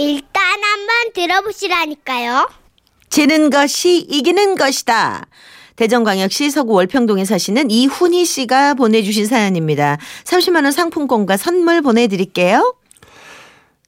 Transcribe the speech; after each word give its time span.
일단 0.00 0.42
한번 0.62 1.12
들어보시라니까요. 1.12 2.48
지는 3.10 3.50
것이 3.50 3.98
이기는 3.98 4.56
것이다. 4.56 5.26
대전광역시 5.76 6.50
서구 6.50 6.72
월평동에 6.72 7.26
사시는 7.26 7.70
이훈희 7.70 8.24
씨가 8.24 8.74
보내주신 8.74 9.26
사연입니다. 9.26 9.98
30만 10.24 10.64
원 10.64 10.72
상품권과 10.72 11.36
선물 11.36 11.82
보내드릴게요. 11.82 12.74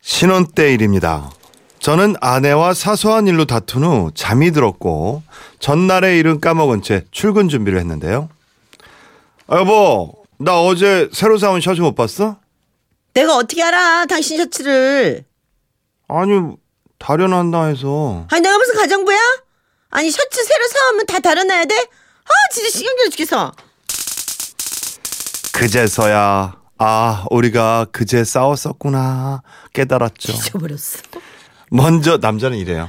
신혼 0.03 0.47
때 0.47 0.75
일입니다. 0.75 1.31
저는 1.79 2.17
아내와 2.21 2.75
사소한 2.75 3.27
일로 3.27 3.47
다툰 3.47 3.83
후 3.85 4.11
잠이 4.15 4.51
들었고 4.53 5.23
전날의 5.61 6.19
일은 6.19 6.41
까먹은 6.41 6.83
채 6.83 7.05
출근 7.11 7.49
준비를 7.49 7.79
했는데요. 7.79 8.29
아, 9.47 9.57
여보, 9.57 10.13
나 10.39 10.61
어제 10.61 11.09
새로 11.13 11.39
사온 11.39 11.63
셔츠 11.63 11.81
못 11.81 11.95
봤어? 11.95 12.37
내가 13.15 13.37
어떻게 13.37 13.63
알아? 13.63 14.05
당신 14.07 14.37
셔츠를. 14.37 15.25
아니, 16.09 16.33
다련한다 16.99 17.65
해서. 17.65 18.27
아니 18.31 18.43
내가 18.43 18.59
무슨 18.59 18.75
가정부야? 18.77 19.19
아니 19.91 20.11
셔츠 20.11 20.45
새로 20.45 20.67
사오면 20.69 21.07
다 21.07 21.19
달아놔야 21.21 21.65
돼? 21.67 21.75
아 21.75 22.31
진짜 22.53 22.71
신경질 22.71 23.11
죽겠어. 23.11 23.53
그제서야 25.53 26.57
아 26.79 27.27
우리가 27.31 27.87
그제 27.93 28.25
싸웠었구나 28.25 29.43
깨달았죠. 29.73 30.33
잊어버렸어. 30.33 30.99
먼저 31.71 32.19
남자는 32.19 32.57
이래요. 32.59 32.89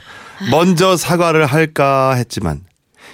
먼저 0.52 0.96
사과를 0.98 1.46
할까 1.46 2.14
했지만 2.14 2.62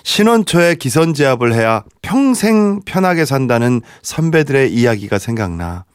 신혼 0.03 0.45
초에 0.45 0.75
기선제압을 0.75 1.53
해야 1.53 1.83
평생 2.01 2.81
편하게 2.85 3.25
산다는 3.25 3.81
선배들의 4.01 4.71
이야기가 4.73 5.19
생각나 5.19 5.85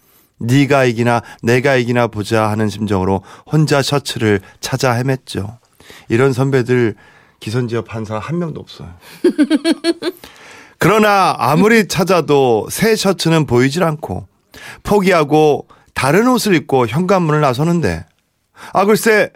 네가 0.46 0.84
이기나 0.84 1.22
내가 1.42 1.76
이기나 1.76 2.06
보자 2.08 2.48
하는 2.50 2.68
심정으로 2.68 3.22
혼자 3.50 3.82
셔츠를 3.82 4.41
찾아 4.60 4.92
헤맸죠. 4.94 5.58
이런 6.08 6.32
선배들 6.32 6.94
기선제압 7.41 7.94
한 7.94 8.05
사람 8.05 8.22
한 8.22 8.38
명도 8.38 8.60
없어요. 8.60 8.94
그러나 10.78 11.34
아무리 11.38 11.88
찾아도 11.88 12.66
새 12.70 12.96
셔츠는 12.96 13.46
보이질 13.46 13.84
않고 13.84 14.27
포기하고 14.82 15.69
다른 15.94 16.28
옷을 16.28 16.54
입고 16.54 16.86
현관문을 16.86 17.41
나서는데 17.41 18.04
아 18.72 18.84
글쎄 18.84 19.30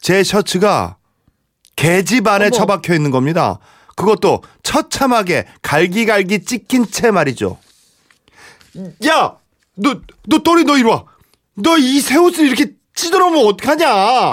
제 0.00 0.22
셔츠가 0.22 0.96
계집 1.76 2.26
안에 2.26 2.46
어머. 2.46 2.50
처박혀 2.50 2.94
있는 2.94 3.10
겁니다. 3.10 3.58
그것도 3.96 4.42
처참하게 4.62 5.46
갈기갈기 5.62 6.44
찍힌 6.44 6.86
채 6.86 7.10
말이죠. 7.10 7.58
야, 9.06 9.36
너, 9.78 10.00
너 10.26 10.38
또리 10.38 10.64
너 10.64 10.76
이리 10.76 10.84
와. 10.88 11.04
너 11.54 11.76
이 11.78 12.00
새 12.00 12.16
옷을 12.16 12.46
이렇게 12.46 12.72
찢어놓으면 12.94 13.46
어떡하냐? 13.46 14.30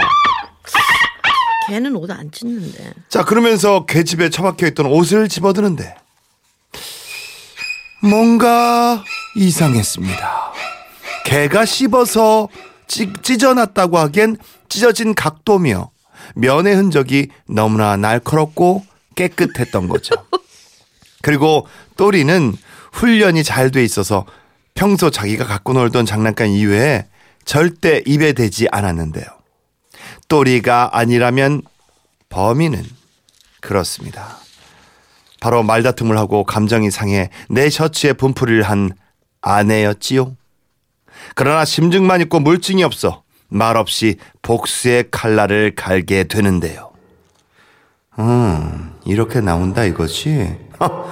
걔는 1.67 1.95
옷 1.95 2.11
안 2.11 2.31
찢는데. 2.31 2.93
자, 3.09 3.23
그러면서 3.23 3.85
계집에 3.85 4.29
처박혀 4.29 4.67
있던 4.67 4.85
옷을 4.87 5.27
집어드는데 5.27 5.95
뭔가 8.01 9.03
이상했습니다. 9.35 10.53
개가 11.25 11.65
씹어서 11.65 12.49
찢, 12.87 13.23
찢어놨다고 13.23 13.97
하기엔 13.97 14.37
찢어진 14.69 15.15
각도며 15.15 15.89
면의 16.35 16.75
흔적이 16.75 17.29
너무나 17.47 17.97
날카롭고 17.97 18.85
깨끗했던 19.15 19.87
거죠. 19.87 20.13
그리고 21.23 21.67
또리는 21.97 22.55
훈련이 22.91 23.43
잘 23.43 23.71
돼 23.71 23.83
있어서 23.83 24.25
평소 24.75 25.09
자기가 25.09 25.45
갖고 25.45 25.73
놀던 25.73 26.05
장난감 26.05 26.49
이외에 26.49 27.07
절대 27.45 28.03
입에 28.05 28.33
대지 28.33 28.67
않았는데요. 28.71 29.25
또리가 30.27 30.89
아니라면 30.91 31.61
범인은 32.29 32.83
그렇습니다. 33.61 34.37
바로 35.39 35.63
말다툼을 35.63 36.17
하고 36.17 36.43
감정이 36.43 36.91
상해 36.91 37.29
내 37.49 37.69
셔츠에 37.69 38.13
분풀이를 38.13 38.63
한 38.63 38.91
아내였지요. 39.41 40.35
그러나 41.35 41.63
심증만 41.63 42.21
있고 42.21 42.39
물증이 42.39 42.83
없어 42.83 43.23
말없이 43.47 44.17
복수의 44.41 45.05
칼날을 45.09 45.75
갈게 45.75 46.25
되는데요. 46.25 46.91
음, 48.19 48.93
이렇게 49.05 49.39
나온다 49.39 49.85
이거지? 49.85 50.57
허, 50.81 51.09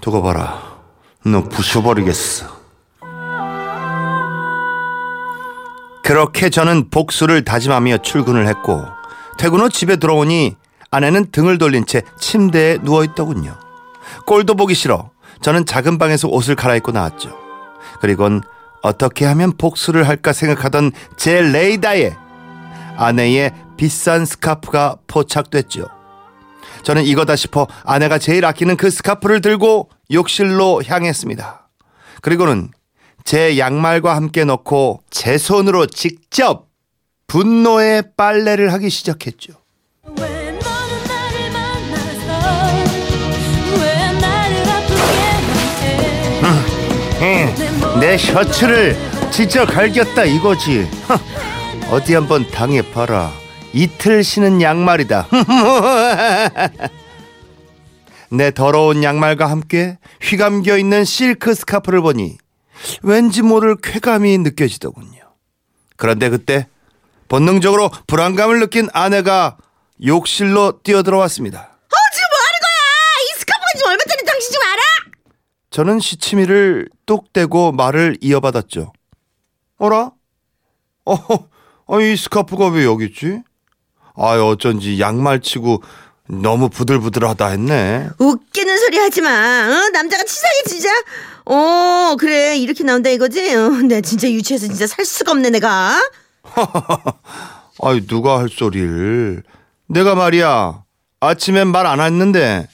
두고 0.00 0.22
봐라. 0.22 0.80
너 1.24 1.48
부숴버리겠어. 1.48 2.55
그렇게 6.06 6.50
저는 6.50 6.88
복수를 6.90 7.44
다짐하며 7.44 7.98
출근을 7.98 8.46
했고 8.46 8.84
퇴근 9.38 9.58
후 9.58 9.68
집에 9.68 9.96
들어오니 9.96 10.54
아내는 10.92 11.32
등을 11.32 11.58
돌린 11.58 11.84
채 11.84 12.02
침대에 12.20 12.78
누워 12.78 13.02
있더군요. 13.02 13.58
꼴도 14.24 14.54
보기 14.54 14.76
싫어. 14.76 15.10
저는 15.42 15.66
작은 15.66 15.98
방에서 15.98 16.28
옷을 16.28 16.54
갈아입고 16.54 16.92
나왔죠. 16.92 17.36
그리곤 18.00 18.42
어떻게 18.82 19.24
하면 19.24 19.56
복수를 19.56 20.06
할까 20.06 20.32
생각하던 20.32 20.92
제 21.16 21.40
레이다에 21.40 22.14
아내의 22.96 23.52
비싼 23.76 24.24
스카프가 24.24 24.98
포착됐죠. 25.08 25.88
저는 26.84 27.02
이거다 27.02 27.34
싶어 27.34 27.66
아내가 27.84 28.18
제일 28.18 28.44
아끼는 28.44 28.76
그 28.76 28.90
스카프를 28.90 29.40
들고 29.40 29.90
욕실로 30.12 30.84
향했습니다. 30.86 31.68
그리고는 32.22 32.70
제 33.26 33.58
양말과 33.58 34.14
함께 34.14 34.44
넣고 34.44 35.02
제 35.10 35.36
손으로 35.36 35.86
직접 35.86 36.68
분노의 37.26 38.04
빨래를 38.16 38.72
하기 38.72 38.88
시작했죠. 38.88 39.52
아프게 46.40 47.18
해내 47.20 48.16
셔츠를 48.16 48.96
찢어 49.32 49.66
갈겼다 49.66 50.24
이거지. 50.24 50.88
허, 51.08 51.18
어디 51.96 52.14
한번 52.14 52.48
당해봐라. 52.48 53.32
이틀 53.72 54.22
신은 54.22 54.62
양말이다. 54.62 55.26
내 58.30 58.52
더러운 58.52 59.02
양말과 59.02 59.50
함께 59.50 59.98
휘감겨 60.22 60.78
있는 60.78 61.04
실크 61.04 61.54
스카프를 61.54 62.02
보니 62.02 62.38
왠지 63.02 63.42
모를 63.42 63.76
쾌감이 63.76 64.38
느껴지더군요. 64.38 65.20
그런데 65.96 66.28
그때 66.28 66.68
본능적으로 67.28 67.90
불안감을 68.06 68.60
느낀 68.60 68.88
아내가 68.92 69.56
욕실로 70.04 70.80
뛰어들어왔습니다. 70.82 71.58
어 71.58 71.96
지금 72.14 72.26
뭐 72.30 72.38
하는 72.38 72.58
거야? 72.60 73.22
이 73.24 73.38
스카프가 73.40 73.66
지금 73.76 73.90
얼마짜리 73.90 74.24
당신 74.24 74.52
좀 74.52 74.62
알아? 74.62 74.82
저는 75.70 76.00
시치미를 76.00 76.88
뚝 77.06 77.32
떼고 77.32 77.72
말을 77.72 78.18
이어받았죠. 78.20 78.92
어라? 79.78 80.10
어, 81.04 81.14
어, 81.86 82.00
이 82.00 82.16
스카프가 82.16 82.68
왜 82.68 82.84
여기 82.84 83.06
있지? 83.06 83.42
아, 84.16 84.34
어쩐지 84.42 84.98
양말치고 85.00 85.82
너무 86.28 86.68
부들부들하다 86.68 87.46
했네. 87.46 88.08
웃기는 88.18 88.78
소리 88.78 88.98
하지 88.98 89.20
마. 89.20 89.30
어? 89.30 89.88
남자가 89.90 90.24
치사하게 90.24 90.62
진짜. 90.68 90.88
어 91.46 92.16
그래 92.18 92.56
이렇게 92.56 92.82
나온다 92.84 93.08
이거지. 93.10 93.54
어, 93.54 93.68
나 93.88 94.00
진짜 94.00 94.28
유치해서 94.30 94.66
진짜 94.66 94.86
살 94.86 95.04
수가 95.04 95.32
없네 95.32 95.50
내가. 95.50 96.00
아이, 97.82 98.06
누가 98.06 98.38
할 98.38 98.48
소리를. 98.48 99.42
내가 99.88 100.14
말이야. 100.14 100.82
아침엔 101.20 101.68
말 101.68 101.86
안 101.86 102.00
했는데 102.00 102.68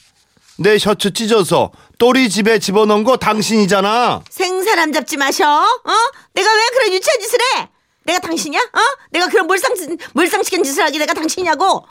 내 0.57 0.77
셔츠 0.77 1.13
찢어서 1.13 1.71
또리 1.97 2.29
집에 2.29 2.59
집어넣은 2.59 3.03
거 3.03 3.17
당신이잖아. 3.17 4.21
생사람 4.29 4.91
잡지 4.91 5.17
마셔. 5.17 5.45
어? 5.45 5.91
내가 6.33 6.49
왜 6.53 6.61
그런 6.73 6.93
유치한 6.93 7.19
짓을 7.19 7.39
해? 7.57 7.69
내가 8.05 8.19
당신이야? 8.19 8.59
어? 8.59 8.79
내가 9.11 9.27
그런 9.27 9.47
몰상 9.47 9.73
몰상시킨 10.13 10.63
짓을 10.63 10.83
하기 10.85 10.97
내가 10.99 11.13
당신이냐고. 11.13 11.85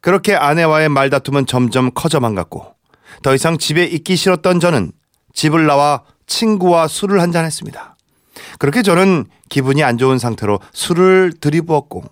그렇게 0.00 0.34
아내와의 0.34 0.88
말다툼은 0.90 1.46
점점 1.46 1.90
커져만 1.92 2.34
갔고 2.34 2.74
더 3.22 3.34
이상 3.34 3.58
집에 3.58 3.84
있기 3.84 4.14
싫었던 4.16 4.60
저는 4.60 4.92
집을 5.34 5.66
나와 5.66 6.02
친구와 6.28 6.86
술을 6.86 7.20
한잔 7.20 7.44
했습니다. 7.44 7.96
그렇게 8.60 8.82
저는 8.82 9.24
기분이 9.48 9.82
안 9.82 9.98
좋은 9.98 10.18
상태로 10.18 10.60
술을 10.72 11.32
들이부었고 11.40 12.04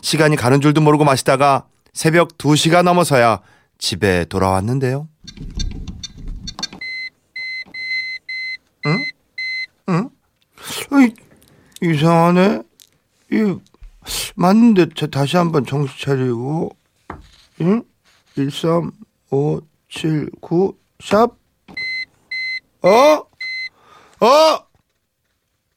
시간이 0.00 0.36
가는 0.36 0.60
줄도 0.60 0.80
모르고 0.80 1.04
마시다가 1.04 1.66
새벽 1.92 2.38
2시가 2.38 2.82
넘어서야 2.82 3.40
집에 3.78 4.24
돌아왔는데요. 4.26 5.08
응? 8.86 8.98
응? 9.90 10.10
이상하네. 11.82 12.62
이 13.32 13.56
맞는데 14.36 14.86
자, 14.94 15.06
다시 15.08 15.36
한번 15.36 15.66
정신 15.66 15.94
차리고 16.00 16.70
응? 17.60 17.82
1, 18.36 18.50
3, 18.50 18.90
5, 19.30 19.60
7, 19.88 20.30
9, 20.40 20.76
샵? 21.02 21.36
어? 22.82 23.35
어? 24.20 24.66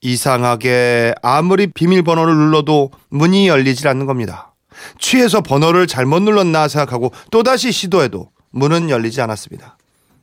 이상하게 0.01 1.13
아무리 1.21 1.67
비밀번호를 1.67 2.33
눌러도 2.33 2.91
문이 3.09 3.47
열리질 3.47 3.87
않는 3.87 4.05
겁니다. 4.05 4.53
취해서 4.97 5.41
번호를 5.41 5.87
잘못 5.87 6.21
눌렀나 6.21 6.67
생각하고 6.67 7.11
또다시 7.31 7.71
시도해도 7.71 8.31
문은 8.51 8.89
열리지 8.89 9.21
않았습니다. 9.21 9.77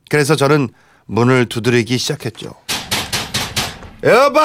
그래서 0.09 0.35
저는 0.35 0.69
문을 1.05 1.47
두드리기 1.47 1.97
시작했죠. 1.97 2.53
여보! 4.03 4.39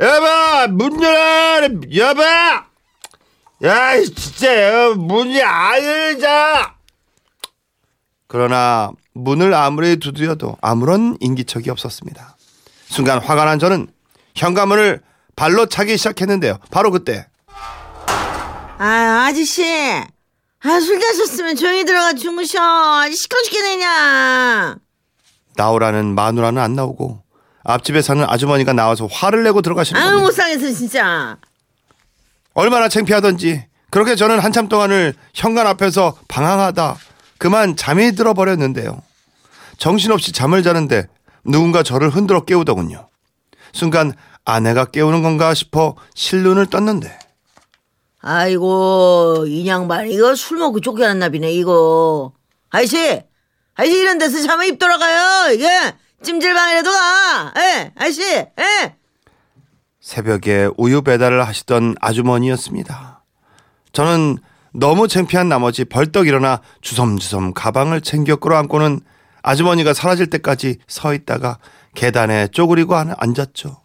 여보! 0.00 0.72
문 0.72 1.02
열어! 1.02 1.68
여보! 1.94 2.22
야, 3.64 3.96
진짜, 4.00 4.72
여, 4.72 4.94
문이 4.94 5.40
안 5.42 5.84
열자! 5.84 6.74
그러나 8.26 8.90
문을 9.14 9.54
아무리 9.54 9.96
두드려도 9.98 10.56
아무런 10.60 11.16
인기척이 11.20 11.70
없었습니다. 11.70 12.36
순간 12.86 13.18
화가 13.20 13.44
난 13.44 13.58
저는 13.58 13.88
현관문을 14.34 15.00
발로 15.36 15.66
차기 15.66 15.96
시작했는데요. 15.96 16.58
바로 16.70 16.90
그때 16.90 17.26
아, 18.78 19.26
아저씨. 19.28 19.64
아, 19.64 20.80
술 20.80 20.98
드셨으면 20.98 21.56
조용히 21.56 21.84
들어가 21.84 22.12
주무셔. 22.14 22.58
시끄러 23.10 23.42
죽겠느냐. 23.44 24.76
나오라는 25.56 26.14
마누라는 26.14 26.60
안 26.60 26.74
나오고 26.74 27.22
앞집에 27.64 28.02
사는 28.02 28.24
아주머니가 28.28 28.72
나와서 28.72 29.06
화를 29.06 29.44
내고 29.44 29.62
들어가시는 29.62 30.00
아유, 30.00 30.06
겁니다. 30.10 30.26
못 30.26 30.32
상해서 30.32 30.72
진짜. 30.72 31.36
얼마나 32.54 32.88
창피하던지 32.88 33.64
그렇게 33.90 34.16
저는 34.16 34.40
한참 34.40 34.68
동안을 34.68 35.14
현관 35.34 35.66
앞에서 35.66 36.16
방황하다 36.28 36.96
그만 37.42 37.74
잠이 37.74 38.12
들어버렸는데요. 38.12 39.02
정신없이 39.76 40.30
잠을 40.30 40.62
자는데 40.62 41.08
누군가 41.44 41.82
저를 41.82 42.08
흔들어 42.08 42.44
깨우더군요. 42.44 43.08
순간 43.72 44.12
아내가 44.44 44.84
깨우는 44.84 45.22
건가 45.22 45.52
싶어 45.52 45.96
실눈을 46.14 46.66
떴는데 46.66 47.18
아이고, 48.20 49.46
이 49.48 49.66
양반, 49.66 50.08
이거 50.08 50.36
술 50.36 50.58
먹고 50.58 50.78
쫓겨났나 50.78 51.30
비네, 51.30 51.50
이거. 51.52 52.32
아저씨! 52.70 53.20
아저씨, 53.74 53.98
이런 53.98 54.18
데서 54.18 54.40
자면 54.40 54.66
입 54.66 54.78
돌아가요, 54.78 55.52
이게! 55.52 55.66
찜질방이라도 56.22 56.90
가! 56.92 57.52
예, 57.56 57.92
아저씨! 57.96 58.22
예! 58.22 58.96
새벽에 60.00 60.68
우유 60.76 61.02
배달을 61.02 61.44
하시던 61.44 61.96
아주머니였습니다. 62.00 63.24
저는 63.90 64.38
너무 64.72 65.06
창피한 65.08 65.48
나머지 65.48 65.84
벌떡 65.84 66.26
일어나 66.26 66.60
주섬주섬 66.80 67.54
가방을 67.54 68.00
챙겨 68.00 68.36
끌어안고는 68.36 69.00
아주머니가 69.42 69.92
사라질 69.92 70.28
때까지 70.30 70.78
서 70.86 71.12
있다가 71.14 71.58
계단에 71.94 72.48
쪼그리고 72.48 72.96
안- 72.96 73.14
앉았죠. 73.16 73.76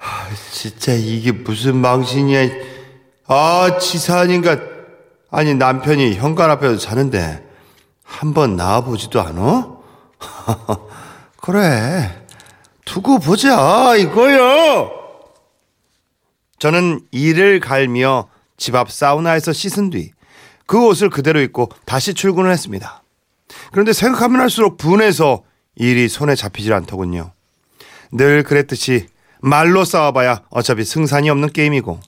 아, 0.00 0.28
진짜 0.52 0.92
이게 0.92 1.32
무슨 1.32 1.76
망신이야. 1.76 2.48
아, 3.26 3.78
치사한인가. 3.80 4.58
아니, 5.30 5.54
남편이 5.54 6.14
현관 6.16 6.50
앞에서 6.50 6.76
자는데 6.78 7.44
한 8.04 8.32
번 8.32 8.56
나와보지도 8.56 9.20
않아? 9.20 9.76
그래. 11.40 12.24
두고 12.84 13.18
보자, 13.18 13.96
이거요. 13.96 14.90
저는 16.58 17.00
이를 17.10 17.60
갈며 17.60 18.28
집 18.56 18.74
앞 18.74 18.90
사우나에서 18.90 19.52
씻은 19.52 19.90
뒤 19.90 20.10
그 20.68 20.86
옷을 20.86 21.08
그대로 21.08 21.40
입고 21.40 21.70
다시 21.86 22.12
출근을 22.12 22.50
했습니다. 22.52 23.02
그런데 23.72 23.94
생각하면 23.94 24.40
할수록 24.42 24.76
분해서 24.76 25.42
일이 25.76 26.08
손에 26.08 26.34
잡히질 26.34 26.74
않더군요. 26.74 27.32
늘 28.12 28.42
그랬듯이 28.42 29.06
말로 29.40 29.84
싸워봐야 29.86 30.42
어차피 30.50 30.84
승산이 30.84 31.30
없는 31.30 31.52
게임이고 31.52 31.98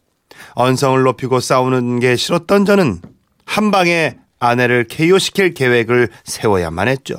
언성을 0.55 1.03
높이고 1.03 1.41
싸우는 1.41 2.01
게 2.01 2.17
싫었던 2.17 2.67
저는 2.67 3.01
한 3.47 3.71
방에 3.71 4.17
아내를 4.39 4.87
KO시킬 4.89 5.55
계획을 5.55 6.11
세워야만 6.25 6.89
했죠. 6.89 7.17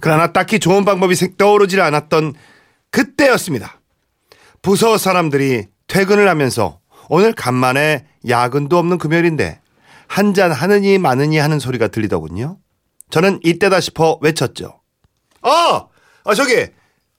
그러나 0.00 0.32
딱히 0.32 0.60
좋은 0.60 0.84
방법이 0.84 1.16
생- 1.16 1.34
떠오르질 1.36 1.80
않았던 1.80 2.34
그때였습니다. 2.92 3.80
부서 4.60 4.96
사람들이 4.96 5.66
퇴근을 5.88 6.28
하면서 6.28 6.78
오늘 7.08 7.32
간만에 7.32 8.06
야근도 8.28 8.78
없는 8.78 8.98
금요일인데 8.98 9.60
한 10.12 10.34
잔 10.34 10.52
하느니 10.52 10.98
마느니 10.98 11.38
하는 11.38 11.58
소리가 11.58 11.88
들리더군요. 11.88 12.58
저는 13.08 13.40
이때다 13.42 13.80
싶어 13.80 14.18
외쳤죠. 14.20 14.80
어! 15.42 15.88
아, 16.24 16.34
저기! 16.34 16.66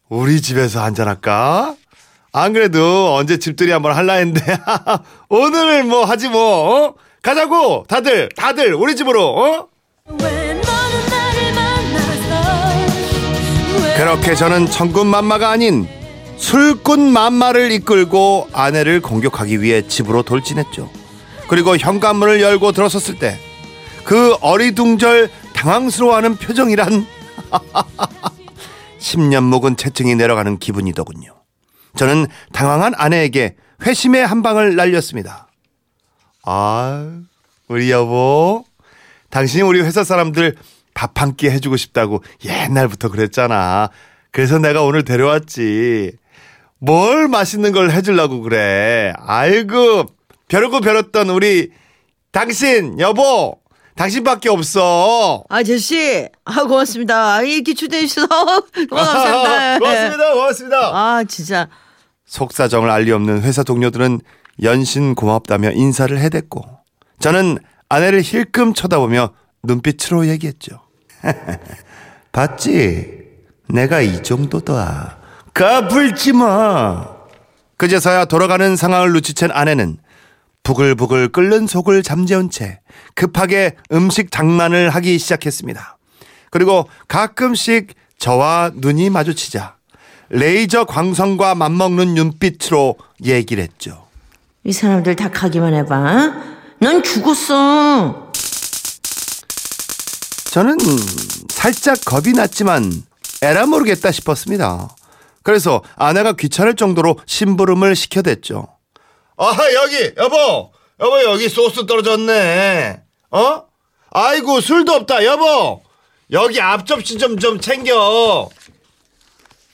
우리 0.09 0.39
집에서 0.41 0.83
한잔 0.83 1.07
할까? 1.07 1.75
안 2.31 2.53
그래도 2.53 3.15
언제 3.15 3.37
집들이 3.39 3.71
한번 3.71 3.95
할라 3.95 4.13
했는데 4.13 4.41
오늘 5.29 5.83
뭐 5.83 6.05
하지 6.05 6.29
뭐 6.29 6.85
어? 6.85 6.93
가자고 7.23 7.85
다들 7.87 8.29
다들 8.35 8.75
우리 8.75 8.95
집으로 8.95 9.23
어? 9.27 9.67
그렇게 13.97 14.35
저는 14.35 14.67
천군만마가 14.67 15.49
아닌 15.49 15.87
술꾼 16.37 17.11
만마를 17.11 17.71
이끌고 17.71 18.49
아내를 18.53 19.01
공격하기 19.01 19.61
위해 19.63 19.87
집으로 19.87 20.21
돌진했죠. 20.21 21.02
그리고 21.53 21.77
현관문을 21.77 22.41
열고 22.41 22.71
들어섰을 22.71 23.19
때 23.19 23.37
그 24.03 24.33
어리둥절 24.41 25.29
당황스러워하는 25.53 26.35
표정이란 26.35 27.05
10년 28.99 29.43
묵은 29.43 29.77
채증이 29.77 30.15
내려가는 30.15 30.57
기분이더군요. 30.59 31.33
저는 31.95 32.27
당황한 32.51 32.93
아내에게 32.97 33.55
회심의 33.85 34.25
한 34.27 34.41
방을 34.41 34.75
날렸습니다. 34.75 35.47
아, 36.43 37.07
우리 37.69 37.91
여보, 37.91 38.65
당신이 39.29 39.63
우리 39.63 39.79
회사 39.81 40.03
사람들 40.03 40.57
밥 40.93 41.17
한 41.21 41.35
끼 41.37 41.49
해주고 41.49 41.77
싶다고 41.77 42.21
옛날부터 42.43 43.07
그랬잖아. 43.09 43.89
그래서 44.31 44.59
내가 44.59 44.83
오늘 44.83 45.05
데려왔지. 45.05 46.11
뭘 46.79 47.29
맛있는 47.29 47.71
걸 47.71 47.91
해주려고 47.91 48.41
그래. 48.41 49.13
아이고, 49.17 50.07
벼르고 50.47 50.81
벼렸던 50.81 51.29
우리 51.29 51.71
당신, 52.31 52.99
여보, 52.99 53.59
당신밖에 53.95 54.49
없어. 54.49 55.43
아저씨! 55.49 56.27
아, 56.45 56.63
고맙습니다. 56.63 57.35
아, 57.35 57.41
이렇게 57.41 57.73
초대해주셔서 57.73 58.27
고맙습니다. 58.89 59.79
고맙습니다, 59.79 60.33
고맙습니다. 60.33 60.77
아, 60.93 61.23
진짜. 61.27 61.69
속사정을 62.25 62.89
알리 62.89 63.11
없는 63.11 63.43
회사 63.43 63.63
동료들은 63.63 64.21
연신 64.63 65.13
고맙다며 65.15 65.71
인사를 65.71 66.17
해댔고 66.17 66.63
저는 67.19 67.59
아내를 67.89 68.21
힐끔 68.21 68.73
쳐다보며 68.73 69.31
눈빛으로 69.63 70.27
얘기했죠. 70.27 70.81
봤지? 72.31 73.23
내가 73.69 74.01
이 74.01 74.23
정도다. 74.23 75.17
까불지 75.53 76.33
마. 76.33 77.07
그제서야 77.77 78.25
돌아가는 78.25 78.75
상황을 78.75 79.13
눈치챈 79.13 79.51
아내는 79.53 79.97
부글부글 80.63 81.29
끓는 81.29 81.67
속을 81.67 82.03
잠재운 82.03 82.49
채 82.49 82.79
급하게 83.15 83.75
음식 83.91 84.31
장난을 84.31 84.89
하기 84.91 85.19
시작했습니다. 85.19 85.97
그리고 86.49 86.87
가끔씩 87.07 87.93
저와 88.17 88.71
눈이 88.75 89.09
마주치자 89.09 89.75
레이저 90.29 90.85
광선과 90.85 91.55
맞먹는 91.55 92.13
눈빛으로 92.15 92.95
얘기를 93.25 93.63
했죠. 93.63 94.07
이 94.63 94.71
사람들 94.71 95.15
다 95.15 95.29
가기만 95.29 95.73
해봐. 95.73 96.33
넌 96.79 97.03
죽었어. 97.03 98.31
저는 100.51 100.77
살짝 101.49 101.97
겁이 102.05 102.33
났지만 102.33 102.91
에라 103.41 103.65
모르겠다 103.65 104.11
싶었습니다. 104.11 104.89
그래서 105.43 105.81
아내가 105.97 106.33
귀찮을 106.33 106.75
정도로 106.75 107.17
심부름을 107.25 107.95
시켜댔죠. 107.95 108.67
아 109.45 109.57
여기 109.73 110.11
여보 110.17 110.71
여보 110.99 111.23
여기 111.23 111.49
소스 111.49 111.85
떨어졌네. 111.85 113.01
어? 113.31 113.63
아이고 114.11 114.61
술도 114.61 114.93
없다 114.93 115.25
여보 115.25 115.81
여기 116.31 116.61
앞접시 116.61 117.17
좀 117.17 117.37
좀 117.39 117.59
챙겨. 117.59 118.49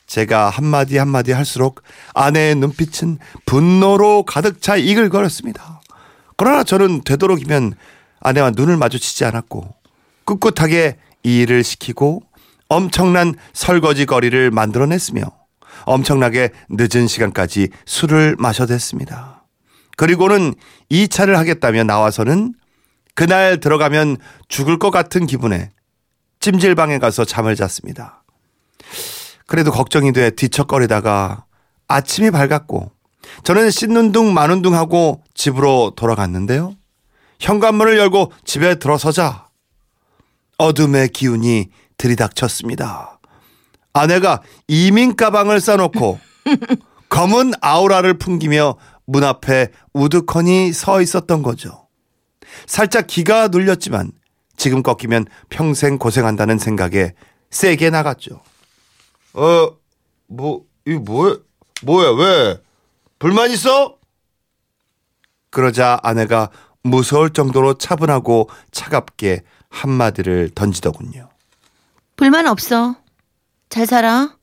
제가 0.07 0.49
한마디 0.49 0.97
한마디 0.97 1.31
할수록 1.31 1.83
아내의 2.15 2.55
눈빛은 2.55 3.19
분노로 3.45 4.23
가득 4.23 4.59
차 4.61 4.75
이글거렸습니다. 4.75 5.81
그러나 6.35 6.63
저는 6.63 7.03
되도록이면 7.03 7.75
아내와 8.21 8.51
눈을 8.51 8.75
마주치지 8.77 9.23
않았고 9.25 9.75
꿋꿋하게 10.25 10.97
이 11.23 11.41
일을 11.41 11.63
시키고 11.63 12.23
엄청난 12.69 13.35
설거지 13.53 14.05
거리를 14.07 14.49
만들어냈으며 14.51 15.21
엄청나게 15.85 16.49
늦은 16.69 17.07
시간까지 17.07 17.69
술을 17.85 18.35
마셔댔습니다. 18.39 19.38
그리고는 19.99 20.55
2차를 20.89 21.33
하겠다며 21.33 21.83
나와서는 21.83 22.53
그날 23.15 23.59
들어가면 23.59 24.15
죽을 24.47 24.79
것 24.79 24.91
같은 24.91 25.25
기분에 25.25 25.71
찜질방에 26.39 26.99
가서 26.99 27.25
잠을 27.25 27.57
잤습니다. 27.57 28.23
그래도 29.45 29.71
걱정이 29.71 30.13
돼 30.13 30.29
뒤척거리다가 30.29 31.43
아침이 31.89 32.31
밝았고 32.31 32.93
저는 33.43 33.71
씻는 33.71 34.13
둥 34.13 34.33
마는 34.33 34.61
둥 34.61 34.73
하고 34.73 35.21
집으로 35.33 35.91
돌아갔는데요. 35.97 36.75
현관문을 37.41 37.97
열고 37.97 38.31
집에 38.45 38.75
들어서자 38.75 39.49
어둠의 40.57 41.09
기운이 41.09 41.67
들이닥쳤습니다. 41.97 43.19
아내가 43.91 44.43
이민 44.69 45.17
가방을 45.17 45.59
싸놓고 45.59 46.21
검은 47.09 47.51
아우라를 47.59 48.17
풍기며 48.17 48.77
문 49.09 49.23
앞에 49.23 49.69
우두커니 49.93 50.71
서 50.71 51.01
있었던 51.01 51.41
거죠. 51.41 51.87
살짝 52.67 53.07
기가 53.07 53.47
눌렸지만 53.47 54.11
지금 54.55 54.83
꺾이면 54.83 55.25
평생 55.49 55.97
고생한다는 55.97 56.59
생각에 56.59 57.13
세게 57.49 57.89
나갔죠. 57.89 58.41
어, 59.33 59.71
뭐, 60.27 60.65
이 60.85 60.93
뭐야? 60.93 61.37
뭐야, 61.83 62.09
왜? 62.11 62.61
불만 63.17 63.49
있어? 63.49 63.97
그러자 65.49 65.99
아내가 66.03 66.51
무서울 66.83 67.31
정도로 67.31 67.79
차분하고 67.79 68.49
차갑게 68.71 69.41
한마디를 69.69 70.51
던지더군요. 70.53 71.29
불만 72.15 72.45
없어. 72.45 72.95
잘 73.69 73.87
살아. 73.87 74.37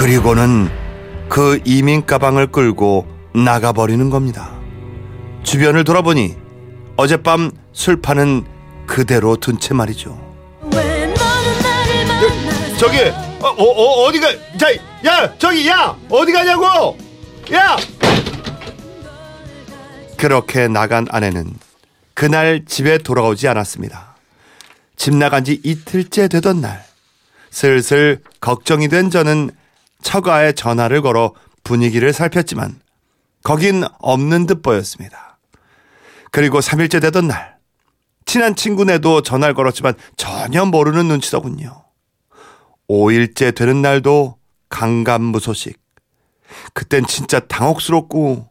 그리고는 0.00 0.70
그 1.28 1.60
이민 1.66 2.06
가방을 2.06 2.46
끌고 2.46 3.06
나가버리는 3.34 4.08
겁니다. 4.08 4.50
주변을 5.42 5.84
돌아보니 5.84 6.36
어젯밤 6.96 7.50
술판은 7.74 8.46
그대로 8.86 9.36
둔 9.36 9.58
채 9.60 9.74
말이죠. 9.74 10.18
저기 12.78 12.98
어, 13.42 13.46
어, 13.46 13.62
어 13.62 14.06
어 14.06 14.12
디가 14.12 14.28
자, 14.56 14.72
야 15.04 15.36
저기 15.36 15.68
야 15.68 15.94
어디 16.08 16.32
가냐고 16.32 16.96
야 17.52 17.76
그렇게 20.16 20.66
나간 20.66 21.06
아내는 21.10 21.52
그날 22.14 22.64
집에 22.64 22.96
돌아오지 22.96 23.48
않았습니다. 23.48 24.16
집 24.96 25.14
나간 25.14 25.44
지 25.44 25.60
이틀째 25.62 26.28
되던 26.28 26.62
날 26.62 26.82
슬슬 27.50 28.22
걱정이 28.40 28.88
된 28.88 29.10
저는 29.10 29.50
처가에 30.02 30.52
전화를 30.52 31.02
걸어 31.02 31.34
분위기를 31.62 32.12
살폈지만 32.12 32.80
거긴 33.42 33.84
없는 33.98 34.46
듯 34.46 34.62
보였습니다. 34.62 35.38
그리고 36.30 36.60
3일째 36.60 37.00
되던 37.00 37.28
날 37.28 37.56
친한 38.26 38.54
친구네도 38.54 39.22
전화를 39.22 39.54
걸었지만 39.54 39.94
전혀 40.16 40.64
모르는 40.64 41.08
눈치더군요. 41.08 41.84
5일째 42.88 43.54
되는 43.54 43.82
날도 43.82 44.36
강간무 44.68 45.40
소식. 45.40 45.80
그땐 46.74 47.06
진짜 47.06 47.40
당혹스럽고 47.40 48.48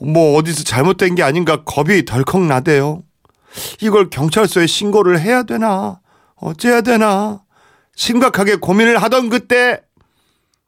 뭐 0.00 0.36
어디서 0.36 0.64
잘못된 0.64 1.14
게 1.14 1.22
아닌가 1.22 1.62
겁이 1.64 2.04
덜컥 2.04 2.42
나대요. 2.42 3.02
이걸 3.80 4.10
경찰서에 4.10 4.66
신고를 4.66 5.20
해야 5.20 5.44
되나 5.44 6.00
어째야 6.36 6.80
되나 6.80 7.42
심각하게 7.96 8.56
고민을 8.56 9.00
하던 9.02 9.28
그때 9.28 9.80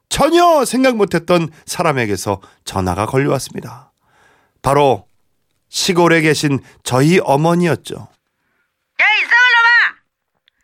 전혀 0.09 0.65
생각 0.65 0.95
못했던 0.95 1.49
사람에게서 1.65 2.41
전화가 2.65 3.05
걸려왔습니다. 3.05 3.91
바로 4.61 5.07
시골에 5.69 6.21
계신 6.21 6.59
저희 6.83 7.19
어머니였죠. 7.21 7.95
야 7.95 9.05
이상한 9.15 9.45
놈아 9.55 9.95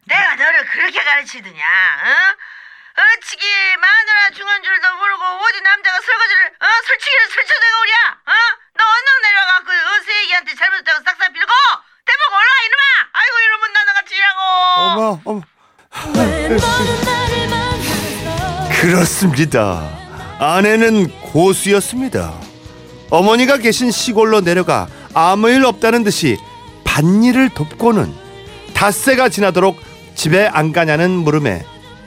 내가 0.05 0.35
너를 0.35 0.65
그렇게 0.65 1.03
가르치더냐 1.03 1.63
어? 1.63 2.35
어치기 3.17 3.45
마누라 3.77 4.29
죽은 4.35 4.63
줄도 4.63 4.95
모르고 4.97 5.23
어디 5.23 5.62
남자가 5.62 6.00
설거지를 6.01 6.45
어? 6.47 6.65
설치기를 6.88 7.27
설쳐대고 7.29 7.77
오랴 7.81 7.93
어? 8.25 8.33
너 8.75 8.83
언능 8.85 9.21
내려가고 9.23 9.71
어스 9.71 10.12
애기한테 10.12 10.55
잘못했다고 10.55 11.03
싹싹 11.03 11.33
빌고 11.33 11.51
대박 12.05 12.21
올라와 12.29 12.55
이놈아 12.65 12.83
아이고 13.13 13.39
이놈은 13.39 13.73
나나같이 13.73 14.15
일하고 14.15 14.39
어머, 14.79 15.21
어머. 15.25 15.41
그렇습니다. 18.84 19.98
아내는 20.40 21.08
고수였습니다. 21.22 22.34
어머니가 23.12 23.56
계신 23.56 23.92
시골로 23.92 24.42
내려가 24.42 24.90
아무 25.13 25.50
일 25.50 25.63
없다는 25.63 26.04
듯이 26.04 26.38
밭일을 26.84 27.52
돕고는 27.52 28.13
닷새가 28.74 29.30
지나도록 29.30 29.78
집에 30.16 30.46
안 30.46 30.74
가냐는 30.74 31.12
물음에 31.12 31.63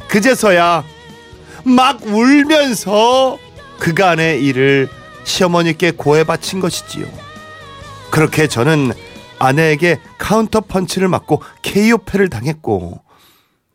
그제서야 0.09 0.85
막 1.65 2.07
울면서 2.07 3.39
그간의 3.79 4.45
일을 4.45 4.91
시어머니께 5.25 5.93
고해 5.93 6.25
바친 6.25 6.61
것이지요. 6.61 7.07
그렇게 8.11 8.49
저는 8.49 8.93
아내에게 9.39 9.99
카운터 10.19 10.61
펀치를 10.61 11.09
맞고 11.09 11.43
KO패를 11.63 12.29
당했고 12.29 13.01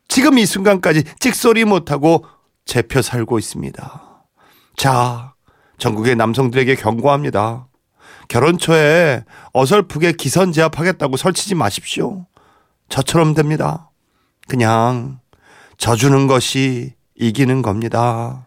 지금 0.06 0.38
이 0.38 0.46
순간까지 0.46 1.02
찍소리 1.18 1.64
못하고 1.64 2.26
잡혀 2.64 3.02
살고 3.02 3.38
있습니다. 3.38 4.24
자, 4.76 5.34
전국의 5.78 6.16
남성들에게 6.16 6.74
경고합니다. 6.76 7.66
결혼 8.28 8.58
초에 8.58 9.24
어설프게 9.52 10.12
기선 10.12 10.52
제압하겠다고 10.52 11.16
설치지 11.16 11.54
마십시오. 11.54 12.26
저처럼 12.88 13.34
됩니다. 13.34 13.90
그냥 14.48 15.20
져주는 15.78 16.26
것이 16.26 16.94
이기는 17.16 17.62
겁니다. 17.62 18.46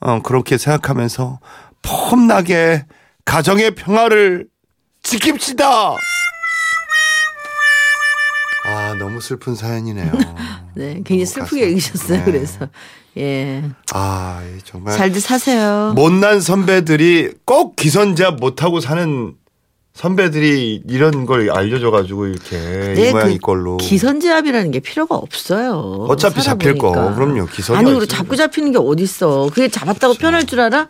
어, 0.00 0.22
그렇게 0.22 0.58
생각하면서 0.58 1.40
폼나게 1.82 2.86
가정의 3.24 3.74
평화를 3.74 4.48
지킵시다. 5.02 5.96
아, 8.94 8.98
너무 8.98 9.20
슬픈 9.20 9.54
사연이네요. 9.54 10.12
네, 10.74 10.94
굉장히 11.04 11.26
슬프게 11.26 11.68
읽으셨어요. 11.68 12.20
아프네. 12.20 12.32
그래서 12.32 12.68
예, 13.16 13.64
아, 13.92 14.42
이 14.56 14.60
정말 14.64 14.96
잘들 14.96 15.20
사세요. 15.20 15.92
못난 15.94 16.40
선배들이 16.40 17.32
꼭 17.44 17.76
기선제압 17.76 18.36
못하고 18.36 18.80
사는 18.80 19.34
선배들이 19.94 20.82
이런 20.88 21.24
걸 21.24 21.50
알려줘가지고 21.50 22.26
이렇게 22.26 22.58
네, 22.58 23.08
이 23.08 23.12
모양 23.12 23.28
그이 23.28 23.38
꼴로 23.38 23.76
기선제압이라는 23.76 24.72
게 24.72 24.80
필요가 24.80 25.14
없어요. 25.14 26.06
어차피 26.08 26.42
잡힐 26.42 26.76
거. 26.76 26.90
그럼요. 27.14 27.46
기선이 27.46 27.78
아니, 27.78 27.86
그리고 27.86 28.02
어디 28.02 28.08
잡고 28.08 28.34
잡히는 28.34 28.72
게 28.72 28.78
어딨어. 28.78 29.50
그게 29.50 29.68
잡았다고 29.68 30.14
편할 30.14 30.46
줄 30.46 30.60
알아? 30.60 30.88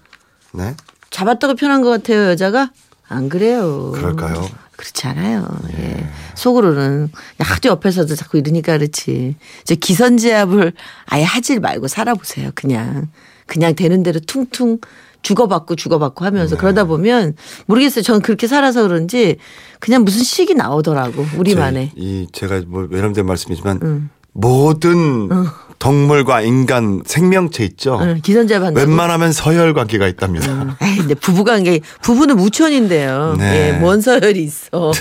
네 0.52 0.75
잡았다고 1.11 1.54
편한 1.56 1.82
것 1.82 1.90
같아요, 1.90 2.30
여자가? 2.30 2.70
안 3.06 3.28
그래요. 3.28 3.92
그럴까요? 3.94 4.49
그렇지 4.76 5.07
않아요. 5.07 5.47
예. 5.78 6.07
속으로는 6.35 7.11
하도 7.38 7.69
옆에서도 7.69 8.14
자꾸 8.14 8.38
이러니까 8.38 8.76
그렇지. 8.78 9.37
이제 9.62 9.75
기선제압을 9.75 10.73
아예 11.07 11.23
하질 11.23 11.61
말고 11.61 11.88
살아보세요. 11.88 12.50
그냥 12.54 13.09
그냥 13.47 13.75
되는 13.75 14.02
대로 14.02 14.21
퉁퉁 14.21 14.78
주고받고 15.23 15.76
주고받고 15.76 16.25
하면서 16.25 16.57
그러다 16.57 16.85
보면 16.85 17.35
모르겠어요. 17.66 18.02
저는 18.02 18.21
그렇게 18.21 18.47
살아서 18.47 18.83
그런지 18.83 19.37
그냥 19.81 20.02
무슨 20.04 20.23
식이 20.23 20.54
나오더라고 20.54 21.25
우리만의. 21.38 21.88
제- 21.88 21.93
이 21.97 22.26
제가 22.33 22.62
뭐 22.66 22.87
외람된 22.90 23.25
말씀이지만 23.25 23.81
응. 23.83 24.11
모든 24.33 25.28
동물과 25.78 26.40
인간 26.43 27.02
생명체 27.04 27.64
있죠. 27.64 27.99
응, 28.00 28.21
기선제압 28.23 28.62
한다고. 28.62 28.87
웬만하면 28.87 29.33
서열 29.33 29.75
관계가 29.75 30.07
있답니다. 30.09 30.76
에이, 30.83 30.97
근데 30.99 31.14
부부 31.14 31.45
관계 31.45 31.81
부부는 32.02 32.37
무천인데요. 32.37 33.37
네. 33.38 33.69
예, 33.69 33.73
뭔 33.78 34.00
서열이 34.00 34.43
있어. 34.43 34.93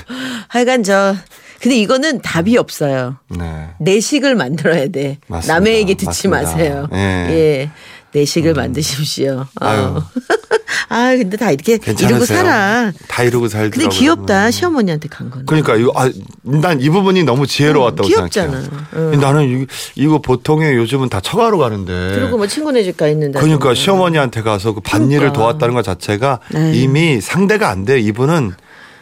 하여간 0.50 0.84
저 0.84 1.15
근데 1.62 1.77
이거는 1.77 2.22
답이 2.22 2.58
없어요. 2.58 3.15
네. 3.30 3.70
내식을 3.80 4.36
만들어야 4.36 4.88
돼. 4.89 5.20
맞습니다. 5.27 5.53
남의 5.53 5.75
얘기 5.75 5.96
듣지 5.96 6.27
맞습니다. 6.27 6.42
마세요. 6.42 6.89
예. 6.94 6.98
예. 6.98 7.72
내식을 8.13 8.53
만드십시오. 8.53 9.46
아유. 9.60 9.79
어. 9.82 10.03
아, 10.89 11.15
근데 11.15 11.38
다 11.38 11.50
이렇게 11.51 11.77
괜찮으세요? 11.77 12.10
이러고 12.10 12.25
살아. 12.25 12.91
다 13.08 13.24
이러고 13.24 13.48
살더라고요. 13.48 13.72
근데 13.89 13.96
귀엽다. 13.98 14.51
시어머니한테 14.51 15.08
간 15.10 15.29
거는. 15.32 15.46
그러니까 15.48 15.75
이거 15.75 15.91
아, 15.96 16.10
난 16.43 16.79
이 16.79 16.89
부분이 16.89 17.24
너무 17.24 17.48
지혜로웠다고 17.48 18.03
응, 18.03 18.08
귀엽잖아. 18.10 18.62
생각해요. 18.62 18.88
응. 19.13 19.20
나는 19.20 19.62
이- 19.63 19.67
이거 19.96 20.22
보통의 20.22 20.75
요즘은 20.75 21.10
다 21.10 21.20
처가로 21.22 21.58
가는데. 21.58 22.12
그리고 22.15 22.38
뭐 22.38 22.46
친구네 22.48 22.84
집 22.84 22.98
가 22.98 23.08
있는데. 23.08 23.39
그러니까 23.39 23.74
시어머니한테 23.74 24.41
가서 24.43 24.74
그 24.74 24.82
밭일을 24.82 25.17
그러니까. 25.17 25.34
도왔다는 25.34 25.74
것 25.74 25.84
자체가 25.84 26.39
네. 26.51 26.74
이미 26.75 27.20
상대가 27.22 27.70
안 27.70 27.86
돼요. 27.86 27.98
이분은 27.98 28.51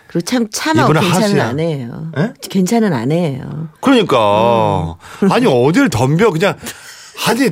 그리고 0.08 0.25
참 0.25 0.48
참아 0.51 0.88
괜찮은. 0.88 1.39
아내예요. 1.41 2.12
예? 2.18 2.34
괜찮은 2.50 2.94
아내예요. 2.94 3.70
그러니까 3.82 4.96
아니 5.30 5.46
어딜 5.48 5.89
덤벼 5.89 6.32
그냥 6.32 6.56
아니 7.27 7.50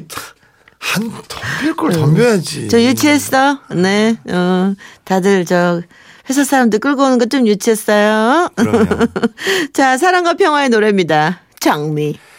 한 0.79 1.11
덤빌 1.27 1.75
걸 1.75 1.91
덤벼야지. 1.91 2.69
저 2.69 2.81
유치했어. 2.81 3.59
네. 3.75 4.17
어, 4.29 4.73
다들 5.03 5.45
저 5.45 5.81
회사 6.29 6.43
사람들 6.43 6.79
끌고 6.79 7.03
오는 7.03 7.17
것좀 7.17 7.47
유치했어요. 7.47 8.49
자, 9.73 9.97
사랑과 9.97 10.35
평화의 10.35 10.69
노래입니다. 10.69 11.41
장미. 11.59 12.19